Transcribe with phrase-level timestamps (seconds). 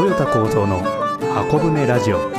[0.00, 0.80] トヨタ構造の
[1.34, 2.32] 箱舟ラジオ。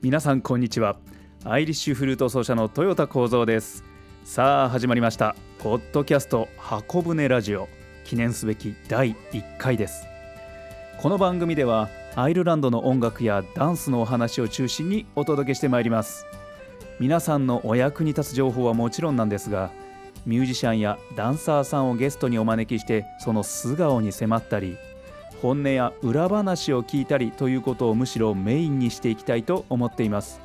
[0.00, 0.96] 皆さんこんにちは。
[1.42, 3.82] アイリッシュフルート奏者のトヨタ構造です。
[4.22, 5.34] さあ始まりました。
[5.58, 7.68] ポッドキャスト箱舟ラジオ。
[8.04, 10.06] 記念すべき第1回です。
[11.00, 16.26] この番組ではアイルランドの音楽やダンスのお話を中心にお届けしてまいります。
[17.00, 19.72] 皆さんのお役に立つ情報はもちろんなんですが
[20.26, 24.76] ミュージシャンやダンサーさんをゲストにお招きしてその素顔に迫ったり
[25.42, 30.40] 本音や裏話を聞いたりということをむしろメインにしていきたいと思っています。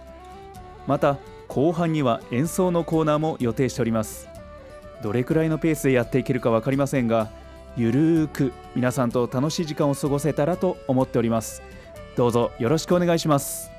[0.87, 4.27] また後半には演奏のコーナーも予定しております。
[5.03, 7.29] どれくらいのペースでやっていけるか分かりませんが
[7.75, 11.61] ゆるーく皆さんと楽しい時間を過ごせたらと思っております。
[12.15, 13.69] どうぞよろしくお願いします。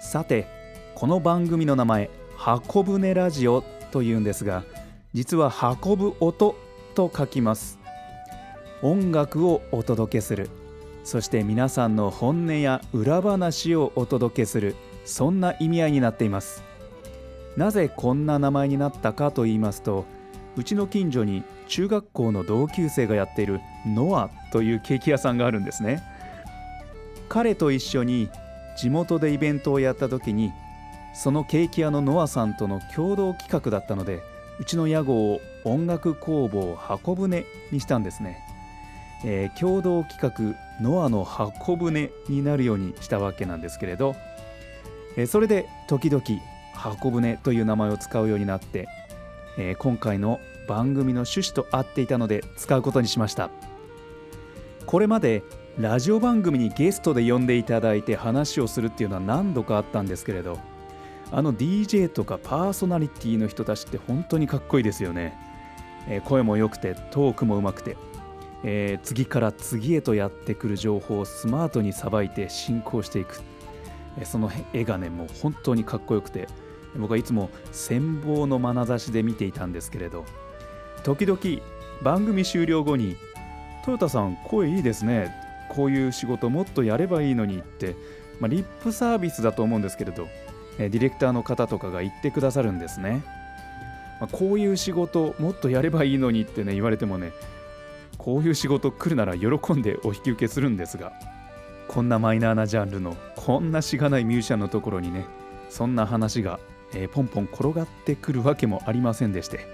[0.00, 0.46] さて
[0.94, 4.64] この番組の名前「箱舟ラジオ」というんですが
[5.12, 6.54] 実は運ぶ音
[6.94, 7.80] と書きます。
[8.80, 10.48] 音楽をお届けする。
[11.02, 14.76] そして皆さんの本音や裏話をお届けする。
[15.04, 16.62] そんな意味合いになっています。
[17.56, 20.04] なぜこんな名前になったかと言いますと
[20.56, 26.02] うちの近所に中学校の同級生がやっているノアというケーキ屋さんがあるんですね。
[27.28, 28.28] 彼と一緒に
[28.76, 30.52] 地元でイベントをやった時に
[31.12, 34.22] そのケーキ屋のノアさんとの共同企画だったので
[34.60, 38.38] うちの屋号を音楽工房箱舟にしたんですね、
[39.24, 44.14] えー、共同企画ノアの箱舟になるようにしたわけなんですけれど、
[45.16, 46.22] えー、それで時々
[46.74, 48.86] 箱舟という名前を使うようになって、
[49.58, 53.50] えー、今回の番組の趣旨と合っていたので使うことにしました。
[54.86, 55.42] これまで
[55.78, 60.58] ラジオ番組にゲストで呼んでいただいて話をするっていうのは何度かあったんですけれど
[61.32, 65.38] あの DJ とかパーソナリティの人たちって本当にかっこいいですよね、
[66.08, 67.96] えー、声も良くてトークもうまくて、
[68.64, 73.42] えー、次から次へとやってくる情報をスマートにさばいて進行していく、
[74.18, 76.48] えー、その絵がねもう本当にかっこよくて
[76.96, 80.24] 僕はいつも羨望の眼差しで見ていたんですけれど
[81.04, 81.40] 時々
[82.02, 83.16] 番組終了後に
[83.84, 85.32] 「トヨタさん声いいですね。
[85.70, 87.94] こういう仕事もっとやればいいのに」って、
[88.40, 90.28] まあ、リップサービスだと思うんですけれど
[90.78, 93.22] ディレクターの方とかが言ってくださるんですね。
[94.20, 97.32] まあ、こういう仕事もっとやればいいのにってね言われてもね
[98.18, 101.12] こういう仕事来るなら喜んでお引き受けするんですが
[101.88, 105.24] こんなマイナーなジャンルのこんなしがないミュージシャンのところにね
[105.70, 106.60] そんな話が、
[106.92, 109.66] えー、ポンポン転がってくるわけもありませんでして、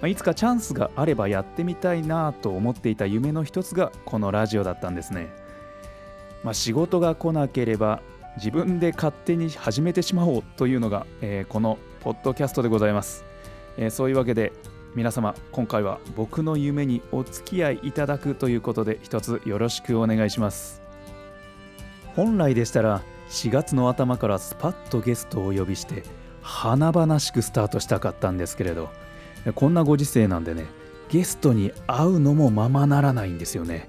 [0.00, 5.32] まあ、いつかチャンスがあればやってみたいなと思っていた夢の一つがこのラジオだったんですね。
[6.42, 8.02] まあ、仕事が来なければ
[8.36, 13.24] 自分で勝手に始めてしまおうというのが、えー、このポッドキャストでございます、
[13.76, 14.52] えー、そういうわけで
[14.94, 20.82] 皆様今回は僕の夢にお付き合いいただくということで一つよろしくお願いします。
[22.14, 23.00] 本来でしたら
[23.30, 26.02] 4月の頭からスパッとゲストをお呼びして
[26.42, 28.90] 華々しくスタートしたかったんですけれど
[29.54, 30.66] こんなご時世なんでね
[31.08, 33.88] ゲストに会うのもままならないんですよね。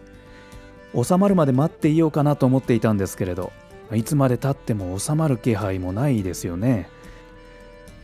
[0.95, 3.51] 収まるまで待っていようかなと思っていたんですけれど
[3.91, 6.89] いつまでたっても収まる気配もないですよね。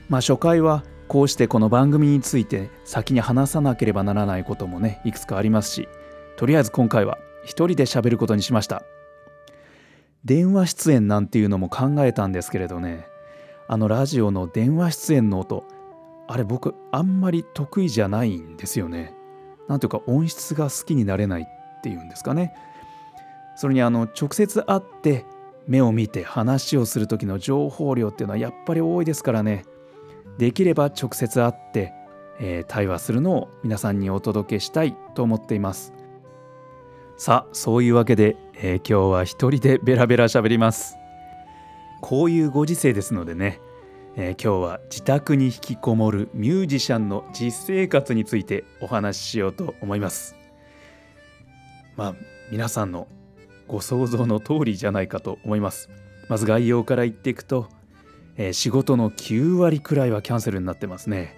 [0.09, 5.87] まあ初回はこうしてこの番組について先に話さなければならないこともねいくつかありますし
[6.37, 8.83] とりあえず今回は一人で喋ることにしました。
[10.25, 13.07] 電話出演なんていうのも考えたんですけれどね。
[13.67, 15.63] あのラジオの電話出演の音
[16.27, 19.13] あれ僕あんまり得意じゃないんですよね。
[19.67, 22.53] なんというか音質が好きになれないっていうんですかね。
[23.55, 25.25] それにあの直接会って
[25.69, 29.63] 目を見て話をする時の情報量っていうのはやっぱり多いですからね。
[30.39, 31.93] できれば直接会って、
[32.39, 35.93] えー、対話するのを皆さんにお届けしたいと思っています。
[37.17, 40.97] さあそういうわけで、えー、今日は一人でベラベラ喋ります。
[42.01, 43.61] こういうご時世ですのでね、
[44.15, 50.35] えー、今日は自宅に引きこもるミュージシャンの実生活についてお話ししようと思います。
[51.95, 52.15] まあ
[52.49, 53.07] 皆さんの
[53.69, 55.89] ご想像の通りじゃないかと思います。
[56.27, 57.69] まず概要から言っていくと、
[58.35, 61.35] えー、仕事の9割くらいはキャンセルになってますね。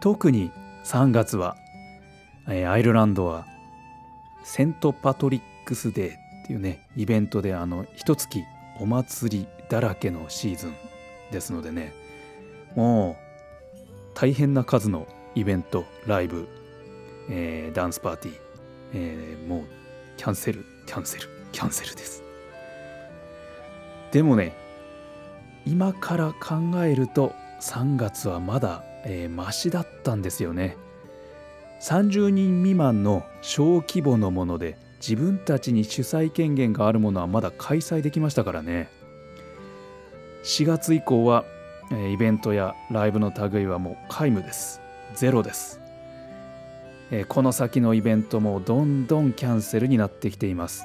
[0.00, 0.50] 特に
[0.84, 1.56] 3月は、
[2.48, 3.46] えー、アイルランドは
[4.44, 6.14] セントパトリックスデー
[6.44, 8.42] っていうねイベントであの一月
[8.80, 10.74] お祭りだらけのシーズン
[11.30, 11.92] ですのでね。
[12.74, 13.28] もう
[14.14, 16.48] 大変な数のイベントライブ、
[17.30, 18.36] えー、ダンスパーティー、
[18.94, 19.64] えー、もう
[20.16, 22.22] キャンセルキャンセルキャンセルです。
[24.10, 24.54] でもね
[25.66, 30.78] 今から考えると3月はまだ、えー、マシだったんですよね。
[31.82, 38.88] 30人未満の小規模のもので自分たちに主催権限があるものはまだ開催できましたからね。
[40.44, 41.44] 4月以降は
[41.90, 44.80] イベントやライブの類はもう皆無です。
[45.14, 45.87] ゼロです。
[47.28, 50.84] この先のイベントもどんどんキャンセルになってきています。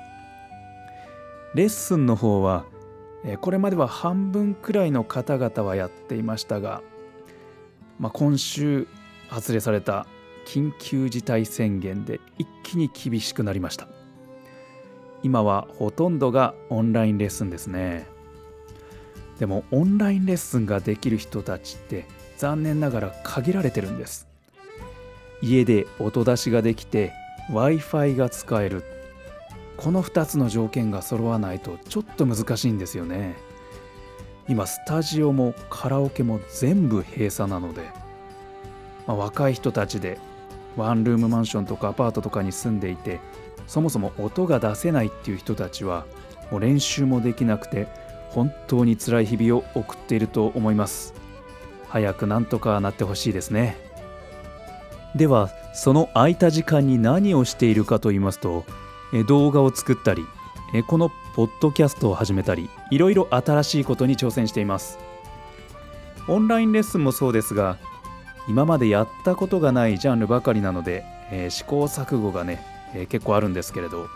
[1.54, 2.66] レッスンの方は
[3.42, 6.81] これまでは半分くらいの方々はやっていましたが、
[8.00, 8.88] まあ、今週
[9.28, 10.08] 発令された
[10.46, 13.88] 緊急事態宣言で一気に厳しくなりました。
[15.24, 18.08] 今はほとんどがオンラインレッスンですね。
[19.40, 22.06] でもオンラインレッスンができる人たちって
[22.38, 24.32] 残念ながら限られてるんです。
[25.44, 27.12] 家で音出しができて
[27.50, 28.86] w i f i が使える。
[29.75, 33.36] この2つの条件が揃わないとちょっと難しいんですよね。
[34.48, 37.81] 今スタジオもカラオケも全部閉鎖なので、
[39.06, 40.18] まあ、若い人たちで
[40.78, 43.19] ワンルームマンションとかアパートとかに住んでいて
[43.68, 46.06] そもそも音が出せないっていう人たちは
[46.51, 47.88] もう練習もできなくて
[48.30, 51.13] 本当に辛い日々を送っていると思います。
[51.90, 53.93] 早くなんとかなってほしいですね。
[55.15, 58.65] ではその空いた時間に何をしているかと言いますと
[59.27, 60.25] 動画を作ったり
[60.88, 65.00] このポッドキャストを始めたりいろいろ新しいことに挑戦しています。
[66.27, 67.77] オンラインレッスンもそうですが
[68.48, 72.62] 今までやったことがないジャンルばかりなので、え、試行錯誤がね、
[72.94, 74.07] え、結構あるんですけれど、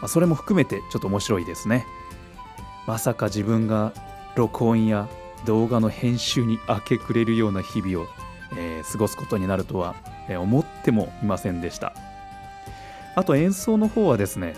[0.00, 1.86] ま、それも含めてちょっと面白いですね。
[2.86, 3.92] まさか自分が
[4.34, 5.08] 録音や
[5.44, 8.08] 動画の編集に明け暮れるような日々を、
[8.56, 9.94] えー、過ごすことになるとは、
[10.28, 11.92] 思ってもいませんでした。
[13.14, 14.54] あと演奏の方はですね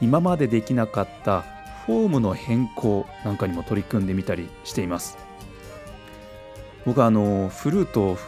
[0.00, 1.42] 今までできなかった
[1.86, 5.16] フォームの変更なんかにも取り組んでみたりしています。
[6.84, 8.18] 僕はあのフルート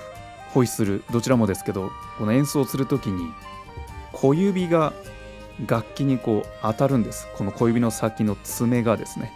[0.52, 3.30] ホイッスルどちらもですけどこの演奏する時に
[4.12, 4.94] 小指が
[5.66, 7.28] 楽器にこう当たるんです。
[7.36, 9.32] この小指の先の爪がですね。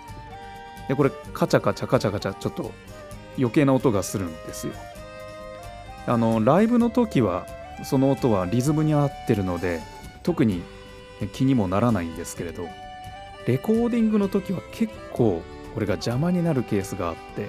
[0.88, 2.72] でこれカチャカチャカチャカチャちょっと
[3.36, 4.72] 余計な音がするんですよ。
[6.10, 7.46] あのライブの時は
[7.84, 9.80] その音はリズムに合ってるので
[10.24, 10.60] 特に
[11.32, 12.66] 気にもならないんですけれど
[13.46, 15.40] レコーディングの時は結構
[15.72, 17.48] これが邪魔になるケースがあって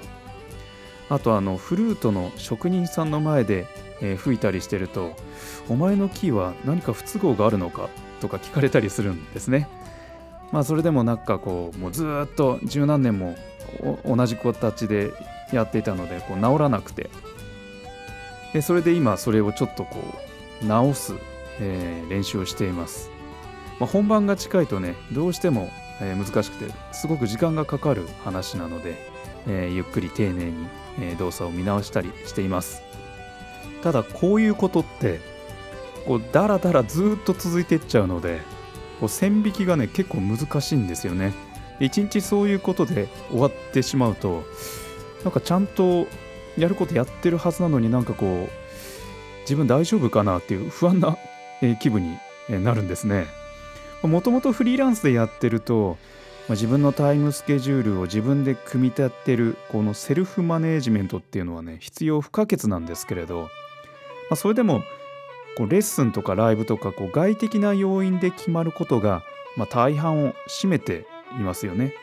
[1.10, 3.66] あとあのフルートの職人さんの前で、
[4.00, 5.16] え、吹いたりしてると
[5.68, 7.88] 「お前のキーは何か不都合があるのか?」
[8.22, 9.68] とか聞かれたりするんですね。
[10.52, 13.34] まあそれでもなんかこうもうずっと十何年も
[14.06, 15.10] 同じ形で
[15.50, 17.10] やっていたのでこう治らなくて
[18.52, 19.98] でそれで今それをちょっとこ
[20.62, 21.14] う直す、
[21.60, 23.10] えー、練習をしています。
[23.80, 25.70] まあ、本番が近いとねどうしても、
[26.00, 28.94] えー、難しくてすごく時間がかかる話なので、
[29.48, 30.66] えー、ゆっくり丁寧に、
[31.00, 32.82] え動作を見直したりしています
[33.82, 35.20] ただこういうことって
[36.06, 38.40] こうだらだらずっと続いていっちゃうので
[39.00, 41.32] こう線引きがね結構難しいんですよね
[41.80, 44.44] 一日そういうことで終わってしまうと
[45.24, 46.06] なんかちゃんと
[46.58, 48.48] やることやってるはずなのになんかこう
[49.42, 51.16] 自分大丈夫かなっていう不安な
[51.80, 52.02] 気分
[52.48, 53.26] になるんですね
[54.02, 55.96] もともとフリーランスでやってると
[56.48, 63.48] 自分のタイムスケジュールを自分で組み立てるこのセルフマネージメントっていうのはね必要不可欠なんですけれど、ま
[64.32, 64.82] あ、それでも
[65.56, 69.22] こうレッスンとかライブとかこう外的な要因で決まることが、
[69.56, 71.06] まあ、大半を占めて
[71.38, 71.94] いますよね。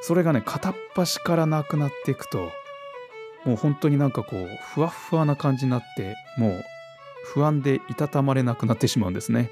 [0.00, 2.50] それがね片っ端からなくなっていくと
[3.48, 6.64] もう本当になんかこうふわふわな感じになってもう
[7.24, 9.50] 不安でいたたまれなくなってしまうんですね。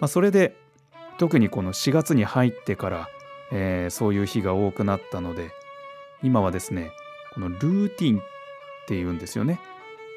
[0.00, 0.56] まあ、それで
[1.18, 3.08] 特にこの4月に入ってから、
[3.52, 5.52] えー、そういう日が多くなったので
[6.20, 6.90] 今はですね
[7.32, 8.22] このルーティンっ
[8.88, 9.60] ていうんですよね。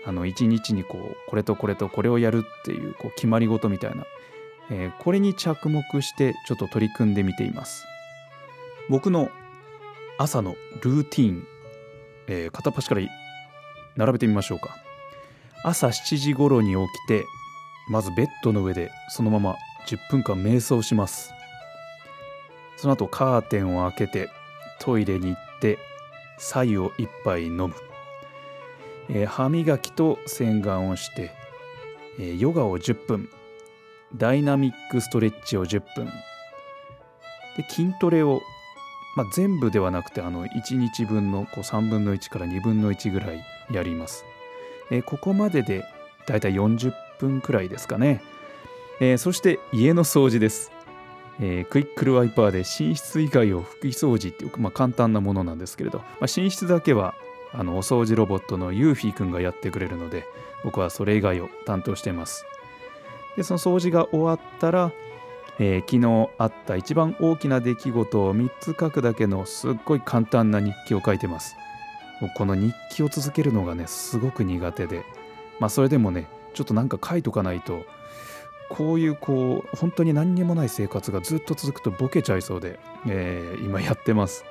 [0.04, 4.08] あの一日にこうこれとこれとこれをやるっていうこう決まり事みたいな、
[4.72, 7.86] えー、これに着目してちょっと取り組んでみています。
[8.90, 9.30] 僕の
[10.18, 11.48] 朝のルーティン、
[12.28, 13.02] えー、片っ端から
[13.96, 14.76] 並べてみましょうか。
[15.64, 17.26] 朝7時頃に起きて
[17.90, 19.56] まずベッドの上でそのまま
[19.88, 21.34] 10分間瞑想します。
[22.78, 24.30] その後カーテンを開けて
[24.80, 25.80] トイレに行って
[26.38, 27.74] 白湯を一杯飲む、
[29.10, 31.32] えー、歯磨きと洗顔をして、
[32.20, 33.30] えー、ヨガを10分。
[34.16, 36.06] ダイナミックストレッチを10分。
[37.58, 38.42] で筋トレを、
[39.16, 44.26] まあ、全部ではなくてあの1日分のこう3分の1から2分の1ぐらいやります、
[44.92, 45.86] えー、ここまでで
[46.28, 48.22] だいたい40分くらいですかね。
[49.00, 50.72] えー、そして家の掃除です、
[51.40, 57.14] えー、クイックルワイパーで寝室以外を拭き掃除っていう、まあ、簡単なものなんですけれど、まあ、寝室だけは
[57.54, 60.26] あのお掃除ロボットのユーフィーくんがやってくれるので
[60.64, 62.46] 僕はそれ以外を担当しています。
[63.36, 64.94] でその掃除が終わったら、
[65.60, 71.56] えー、昨日あった一番大きな出来事を3つ書くだけのすっごい簡単な日記を書いてます。
[72.36, 75.04] この日記を続けるのがねすごく苦手で。
[75.60, 77.86] まあそれでもねちょっとなんか書いとかないと
[78.70, 84.44] こういうこう本当に何にもない生活がずっと続くとボケちゃいそうで、えー、今やってます。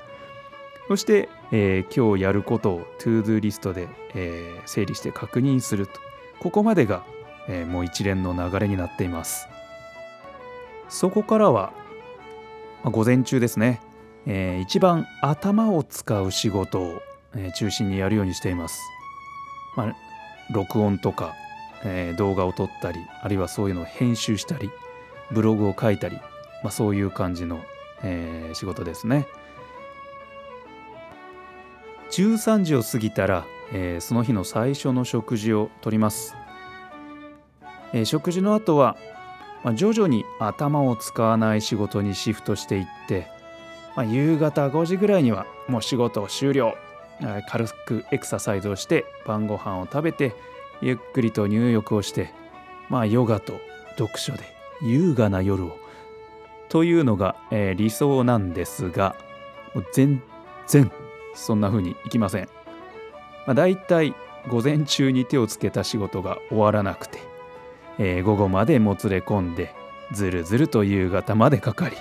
[0.89, 5.93] そして、えー、今日やることを ToDo リストで、えー、整理して確認すると。
[6.41, 7.05] ここまでが、
[7.49, 9.49] えもう一連の流れになっています。
[10.89, 11.73] そこからは、
[12.83, 13.81] まあ、午前中ですね、
[14.27, 17.03] え一番頭を使う仕事を、
[17.37, 18.81] え中心にやるようにしています、
[19.77, 19.97] まあ、
[20.53, 21.35] 録音とか
[21.85, 24.71] えー、動画を撮ったりあるいはそういうのを編集したり
[25.31, 26.17] ブログを書いたり、
[26.63, 27.63] まあ、そういう感じの、
[28.03, 29.27] えー、仕事ですね。
[32.11, 36.37] 13時を過ぎたら、えー、その日の最初の食事をとります、
[37.93, 38.97] え、食事の後は、
[39.65, 43.27] まあ、徐々に頭を使わない仕事にシフトしていって、
[43.97, 46.75] まあ、夕方5時ぐらいにはもう仕事終了。
[47.49, 50.35] 軽くエクササイズをして晩ご飯を食べて
[50.81, 52.33] ゆっくりと入浴をして
[52.89, 53.55] まあヨガと
[53.97, 54.43] 読書で
[54.83, 55.79] 優雅な夜を。
[56.69, 59.15] というのが、えー、理想なんですが
[59.93, 60.21] 全
[60.67, 60.91] 然
[61.35, 62.49] そんな風にいきません、
[63.47, 64.13] まあ、だいたい
[64.49, 67.21] 午前中に手をつけた仕事が終わらなくて、
[67.99, 69.75] えー、午後までもつれ込んで
[70.13, 71.97] ずるずると夕方までかかり、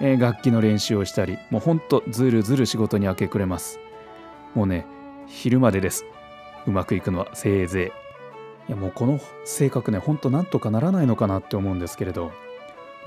[0.00, 3.78] えー、楽器の練習をしたりもうほんとずるずる仕事に明け暮れます
[4.54, 4.86] もうね
[5.26, 6.04] 昼までです
[6.66, 7.92] うまくいくのはせいぜ
[8.68, 8.68] い。
[8.68, 12.32] いやもうこの性格ね、ほんとなんとかならないのかなって思うんですけれど、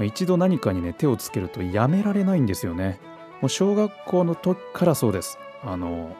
[0.03, 2.99] 一度何かにね、手をつけるとやめられないんですよね。
[3.41, 5.37] もう小学校の時からそうです。
[5.63, 6.13] あの、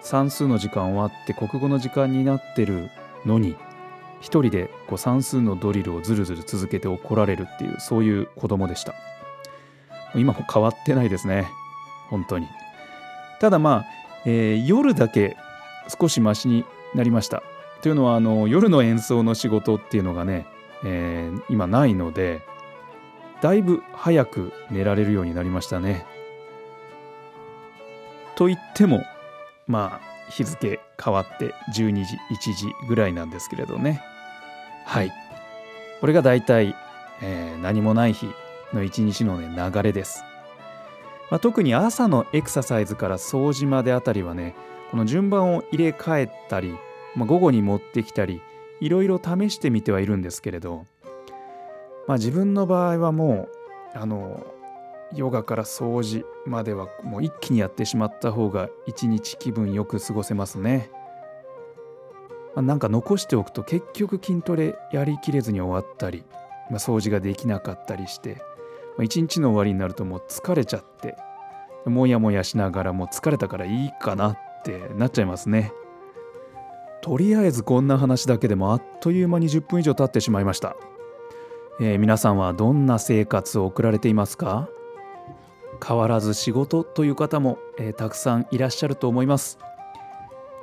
[0.00, 2.90] 算数の時間終わって国語の時間になってる
[3.26, 3.56] のに、
[4.20, 8.94] 一人でこう算数のドリルをずるずる続けて怒られるっていう、そういう子供でした。
[10.14, 11.48] 今も変わってないですね。
[12.08, 12.46] 本当に。
[13.40, 13.86] ただまあ、
[14.24, 15.36] えー、夜だけ
[16.00, 17.42] 少しマシになりました。
[17.82, 20.46] というのはあの夜の演奏の仕事っていうのがね、
[20.84, 22.42] えー、今ないので
[23.40, 26.04] だいぶ早く寝られるようになりましたね。
[28.34, 29.04] と言っても
[29.66, 34.02] まあ日付変わって12時1時ぐらいなんですけれどね。
[34.84, 35.12] はい。
[36.00, 36.74] これがだいたい、
[37.22, 38.28] えー、何もない日
[38.72, 40.22] の一日の、ね、流れです、
[41.30, 44.54] まあ、特に朝のエクササイズから掃除まであたりはね
[44.90, 46.74] この順番を入れ替えたり、
[47.14, 48.40] まあ、午後に持ってきたり
[48.80, 50.86] いろいろ試してみてはいるんですけれど、
[52.06, 53.48] まあ、自分の場合はも
[53.94, 54.46] うあの
[55.14, 60.90] ヨガから掃除まではもう一気にやってしまった方が一日気分よく過ごせますね。
[62.54, 66.24] まあ、なんか残しておくと結局筋トレやりきれずに終わったり、
[66.70, 68.36] まあ、掃除ができなかったりして、
[68.96, 71.16] まあ、一日の終わりになるともう疲れちゃって
[71.86, 75.72] もやもやしながらもう疲れたからいいかなってなっちゃいますね。
[77.00, 80.76] とりあえずこんな話だけでもあっという間に10分以上経ってしまいました、
[81.80, 84.68] えー、皆さんはどんな生活を送られていますか？
[85.84, 89.58] 変わらず仕事という方も、えー、たくさんいらっしゃると思います。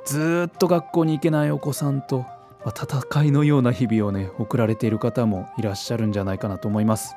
[0.04, 2.18] ずっと学校に行けないお子さんと、
[2.64, 7.14] まあ、戦いのような日々をね送られている方もいらっしゃるんじゃないかなと思います。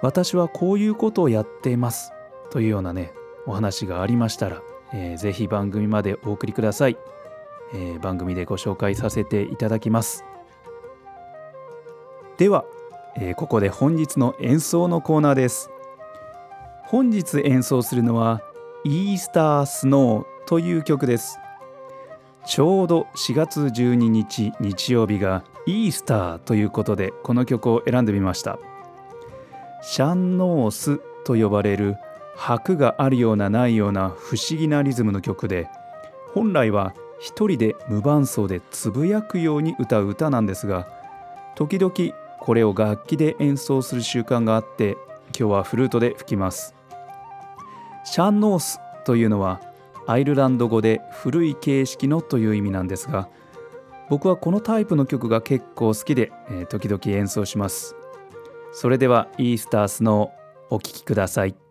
[0.00, 2.12] 私はこういうことをやっています
[2.50, 3.12] というようなね
[3.46, 6.96] お話がありましたらえー、ぜひ番組までお送りください、
[7.74, 10.24] えー、番組でご紹介させていただきます。
[12.38, 12.64] では、
[13.16, 15.70] えー、ここで本日の演奏のコーナーです。
[16.90, 18.40] 本日演奏するのは
[18.82, 21.38] イースタースノーという曲です。
[22.46, 28.58] ちょうど4月12日日曜日がイースターということでこの曲を選んでみました。
[29.82, 31.98] シャンノースと呼ばれる
[32.34, 35.68] 拍があるようなないような不思議なリズムの曲で
[36.32, 40.88] 本来は一人で無伴奏でつぶやくように歌う歌なんですが
[41.54, 41.92] 時々
[42.40, 44.96] これを楽器で演奏する習慣があって
[45.38, 46.77] 今日はフルートで吹きます。
[48.04, 49.60] シャンノースというのは
[50.06, 53.28] アイルランド語で古い形式のという意味なんですが
[54.08, 57.94] 僕はこのタイプの曲が結構好きで、えー、時々演奏します。
[58.72, 61.67] それではイースタースノーお聴きください。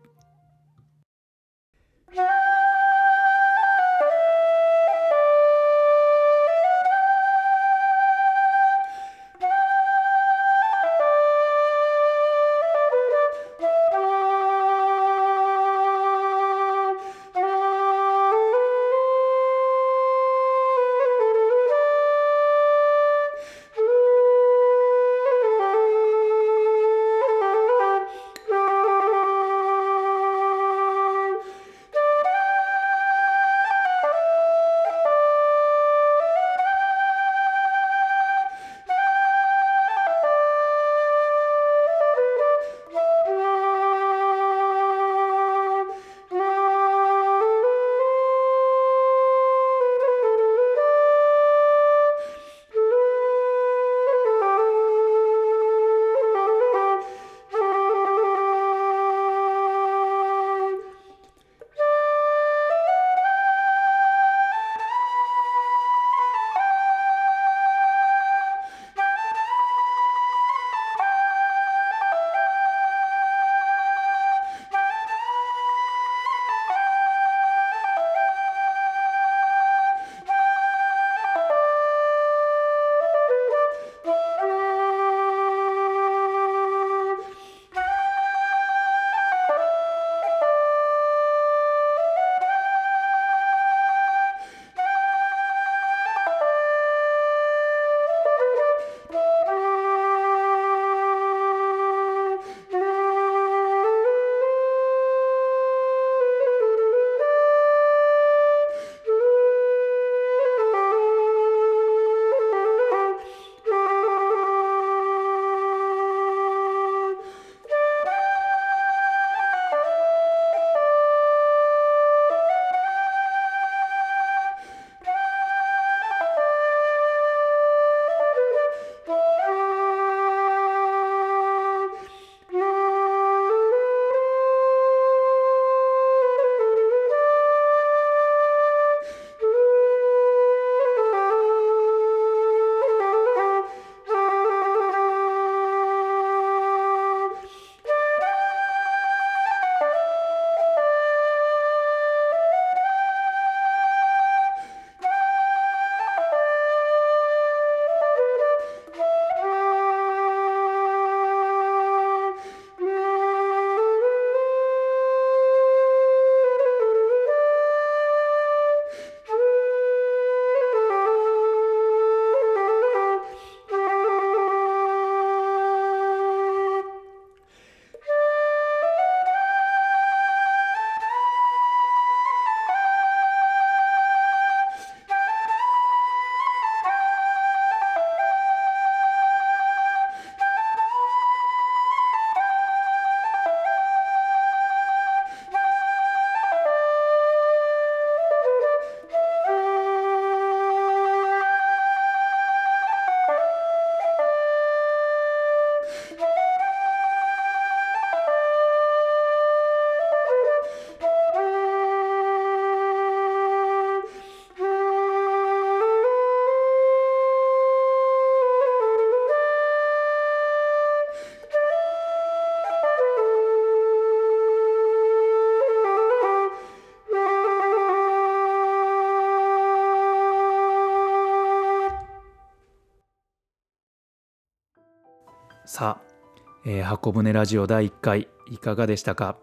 [235.77, 239.37] さあ、えー、箱舟ラジオ第1回いかがでしたか、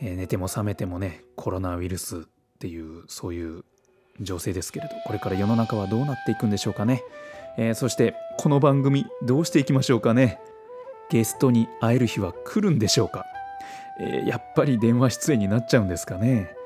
[0.00, 2.20] えー、寝ても覚めてもねコロナウイルスっ
[2.60, 3.62] ていうそういう
[4.22, 7.02] 情勢ですけれどこれから世の中はどうなっていくんでしょうかね、
[7.58, 10.40] えー、そしてこの番組どうしていきましょうかね？
[11.10, 13.26] ゲストに会える日は来るんでしょうか、
[14.00, 16.56] えー、やっぱり電話出演になっちゃうんですかね、